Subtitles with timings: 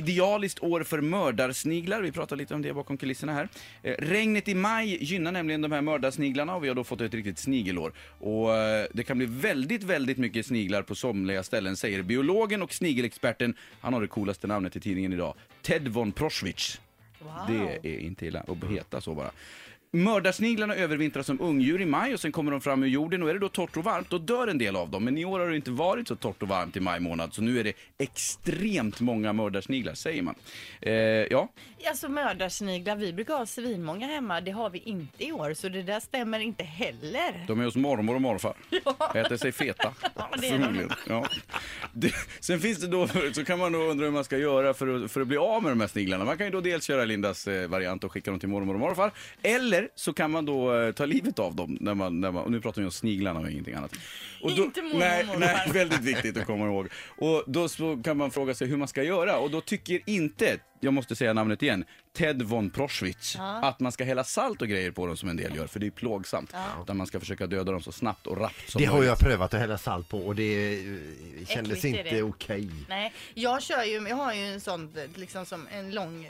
[0.00, 2.02] idealiskt år för mördarsniglar.
[2.02, 3.48] Vi pratar lite om det bakom kulisserna här.
[3.82, 7.14] Eh, regnet i maj gynnar nämligen de här mördarsniglarna och vi har då fått ett
[7.14, 7.92] riktigt snigelår.
[8.18, 12.72] Och eh, det kan bli väldigt, väldigt mycket sniglar på somliga ställen, säger biologen och
[12.72, 13.54] snigelexperten.
[13.80, 15.34] Han har det coolaste namnet i tidningen idag.
[15.62, 16.80] Ted von Proschwitz.
[17.48, 19.30] Det är inte illa att heta så bara.
[19.92, 23.34] Mördarsniglarna övervintrar som ungdjur i maj och sen kommer de fram ur jorden och är
[23.34, 25.04] det då torrt och varmt då dör en del av dem.
[25.04, 27.42] Men i år har det inte varit så torrt och varmt i maj månad så
[27.42, 30.34] nu är det extremt många mördarsniglar säger man.
[30.80, 31.48] Eh, ja,
[31.86, 34.40] Alltså mördarsniglar, vi brukar ha svinmånga hemma.
[34.40, 37.44] Det har vi inte i år, så det där stämmer inte heller.
[37.46, 38.54] de är hos mormor och morfar.
[38.84, 39.12] Ja.
[39.14, 39.94] Äter sig feta.
[40.14, 40.90] Ja, det är de.
[41.08, 41.26] Ja.
[41.92, 45.04] Det, sen finns det då, så kan man då undra hur man ska göra för
[45.04, 46.24] att, för att bli av med de här sniglarna.
[46.24, 48.80] Man kan ju då dels köra Lindas eh, variant och skicka dem till mormor och
[48.80, 49.12] morfar.
[49.42, 51.76] Eller så kan man då eh, ta livet av dem.
[51.80, 53.92] När man, när man, och nu pratar vi om sniglarna och ingenting annat.
[54.42, 55.40] Och då, Inte mormor och nej, morfar.
[55.40, 56.88] nej, väldigt viktigt att komma ihåg.
[57.16, 59.38] Och då så kan man fråga sig hur man ska göra.
[59.38, 64.04] Och då tycker inte, jag måste säga namnet igen, Ted von Proschwitz, att man ska
[64.04, 65.66] hälla salt och grejer på dem som en del gör.
[65.66, 66.54] För det är plågsamt.
[66.82, 69.08] Utan man ska försöka döda dem så snabbt och rappt som Det har möjligt.
[69.08, 70.84] jag prövat att hälla salt på och det eh,
[71.46, 72.22] kändes Äckligt är inte det.
[72.22, 72.68] okej.
[72.88, 76.28] Nej, jag kör ju, jag har ju en sån, liksom som en lång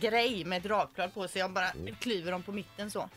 [0.00, 1.66] grej med ett rakblad på så jag bara
[2.00, 3.08] klyver dem på mitten så.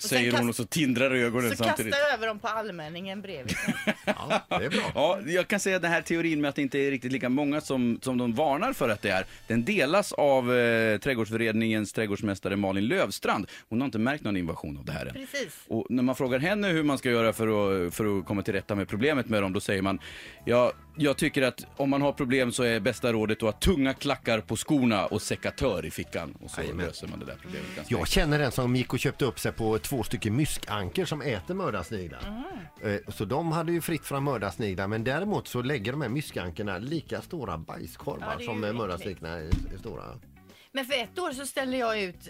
[0.00, 1.94] Säger hon och så tindrar ögonen Så kastar samtidigt.
[2.08, 3.56] jag över dem på allmänningen bredvid.
[4.06, 4.92] Ja, det är bra.
[4.94, 7.28] Ja, jag kan säga att den här teorin med att det inte är riktigt lika
[7.28, 12.56] många som, som de varnar för att det är, den delas av eh, Trädgårdsföreningens trädgårdsmästare
[12.56, 13.46] Malin Lövstrand.
[13.68, 15.12] Hon har inte märkt någon invasion av det här än.
[15.12, 15.58] Precis.
[15.68, 18.54] Och när man frågar henne hur man ska göra för att, för att komma till
[18.54, 19.98] rätta med problemet med dem, då säger man
[20.44, 23.94] ja, jag tycker att om man har problem så är bästa rådet att ha tunga
[23.94, 26.34] klackar på skorna och sekatör i fickan.
[26.42, 26.86] Och så Jajamän.
[26.86, 29.52] löser man det där problemet ganska Jag känner en som gick och köpte upp sig
[29.52, 32.44] på två stycken myskanker som äter mördarsniglar.
[32.82, 36.78] Eh, Så de hade ju fritt fram mördarsniglar men däremot så lägger de här myskankerna
[36.78, 38.78] lika stora bajskorvar Ja, det är som eh, äckligt.
[38.78, 39.42] mördarsniglarna är,
[39.74, 40.02] är stora.
[40.72, 42.28] Men för ett år så ställde jag ut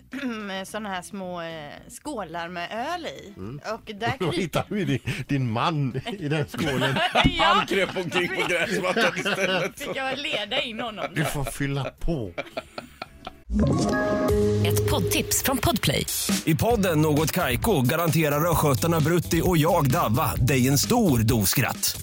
[0.64, 3.34] sådana här små eh, skålar med öl i.
[3.74, 4.42] Och där Då kryper...
[4.42, 6.96] hittar du din, din man i den skålen.
[7.38, 9.78] Han kröp omkring på gräsmattan istället.
[9.78, 12.32] Fick jag leda in honom Du får fylla på.
[14.66, 16.06] Ett poddtips från Podplay.
[16.44, 22.02] I podden Något Kaiko garanterar östgötarna Brutti och jag, Davva, dig en stor dos skratt.